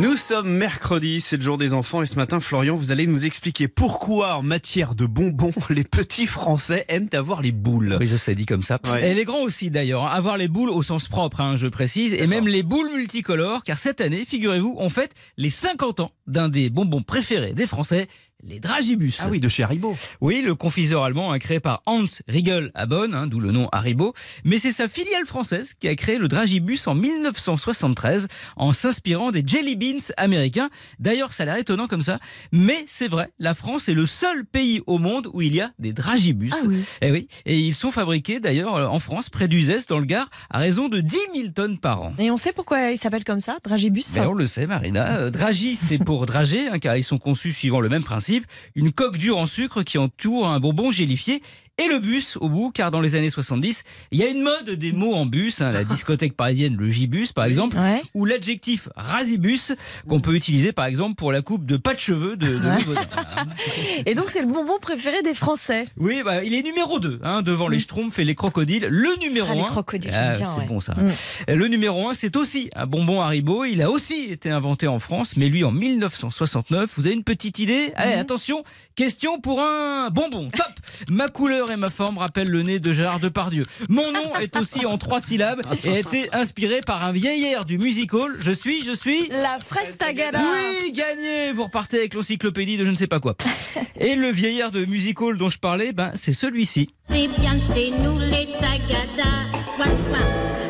[0.00, 3.26] Nous sommes mercredi, c'est le jour des enfants et ce matin, Florian, vous allez nous
[3.26, 7.98] expliquer pourquoi en matière de bonbons, les petits Français aiment avoir les boules.
[8.00, 8.78] Oui, je sais, dit comme ça.
[8.90, 9.10] Ouais.
[9.10, 10.04] Et les grands aussi d'ailleurs.
[10.06, 10.10] hein.
[10.10, 12.14] Avoir les boules au sens propre, hein, je précise.
[12.14, 16.48] Et même les boules multicolores, car cette année, figurez-vous, on fête les 50 ans d'un
[16.48, 18.08] des bonbons préférés des Français,
[18.42, 19.18] les Dragibus.
[19.20, 19.96] Ah oui, de chez Haribo.
[20.20, 23.68] Oui, le confiseur allemand hein, créé par Hans Riegel à Bonn, hein, d'où le nom
[23.72, 24.14] Haribo.
[24.44, 29.42] Mais c'est sa filiale française qui a créé le Dragibus en 1973 en s'inspirant des
[29.46, 30.70] Jelly Beans américains.
[30.98, 32.18] D'ailleurs, ça a l'air étonnant comme ça,
[32.52, 35.72] mais c'est vrai, la France est le seul pays au monde où il y a
[35.78, 36.52] des Dragibus.
[36.54, 36.84] Ah oui.
[37.02, 40.30] Et oui, et ils sont fabriqués d'ailleurs euh, en France, près d'Uzès, dans le Gard,
[40.50, 42.14] à raison de 10 000 tonnes par an.
[42.18, 44.14] Et on sait pourquoi il s'appelle comme ça, Dragibus?
[44.14, 45.18] Ben, on le sait, Marina.
[45.18, 48.29] Euh, Dragi, c'est pour drager, hein, car ils sont conçus suivant le même principe.
[48.74, 51.42] Une coque dure en sucre qui entoure un bonbon gélifié.
[51.80, 54.70] Et le bus au bout, car dans les années 70, il y a une mode
[54.70, 58.02] des mots en bus, hein, la discothèque parisienne, le gibus par exemple, Ouais.
[58.14, 59.72] ou l'adjectif rasibus,
[60.08, 62.84] qu'on peut utiliser par exemple pour la coupe de pas de cheveux de, de Ouais.
[62.84, 63.00] Baudin.
[64.06, 65.86] Et donc c'est le bonbon préféré des Français.
[65.96, 68.86] Oui, bah, il est numéro 2, hein, devant les schtroumpfs et les crocodiles.
[68.90, 69.64] Le numéro Ah, les 1.
[69.66, 70.66] crocodiles, j'aime bien, c'est ouais.
[70.66, 70.94] bon ça.
[70.94, 71.54] Mm.
[71.54, 73.64] Le numéro 1, c'est aussi un bonbon Haribo.
[73.64, 76.90] Il a aussi été inventé en France, mais lui en 1969.
[76.96, 77.92] Vous avez une petite idée?
[77.96, 78.20] Allez, Mhm.
[78.20, 78.64] attention,
[78.96, 80.50] question pour un bonbon.
[80.50, 80.66] Top
[81.10, 83.62] Ma couleur et ma forme rappellent le nez de Gérard Depardieu.
[83.88, 87.64] Mon nom est aussi en trois syllabes et a été inspiré par un vieil air
[87.64, 88.36] du music hall.
[88.44, 89.28] Je suis, je suis...
[89.28, 90.38] La fraise tagada.
[90.40, 93.36] Oui, gagné Vous repartez avec l'encyclopédie de je ne sais pas quoi.
[93.98, 96.90] Et le vieillard de music hall dont je parlais, ben, c'est celui-ci.
[97.08, 100.69] C'est bien chez nous les tagadas, soin soin,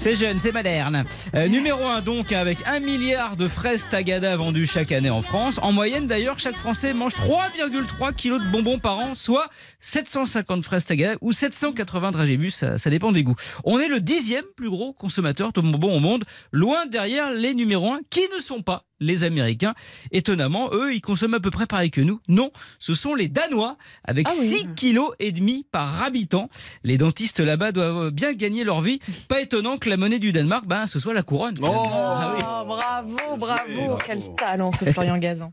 [0.00, 1.04] C'est un- C'est jeune, c'est moderne.
[1.34, 5.58] Euh, numéro 1 donc, avec un milliard de fraises Tagada vendues chaque année en France.
[5.62, 10.86] En moyenne d'ailleurs, chaque Français mange 3,3 kilos de bonbons par an, soit 750 fraises
[10.86, 13.36] Tagada ou 780 dragébus, ça, ça dépend des goûts.
[13.64, 17.92] On est le dixième plus gros consommateur de bonbons au monde, loin derrière les numéros
[17.92, 19.74] 1 qui ne sont pas les Américains.
[20.12, 22.20] Étonnamment, eux, ils consomment à peu près pareil que nous.
[22.28, 24.46] Non, ce sont les Danois, avec Ah oui.
[24.46, 26.50] 6 kilos et demi par habitant.
[26.84, 29.00] Les dentistes là-bas doivent bien gagner leur vie.
[29.28, 31.58] Pas étonnant que la monnaie du Danemark, ben, ce soit la couronne.
[31.60, 31.66] Oh.
[31.66, 32.42] Ah oui.
[32.42, 33.74] Oh, bravo, bravo.
[33.74, 33.98] bravo.
[34.04, 35.52] Quel talent ce Florian Gazan.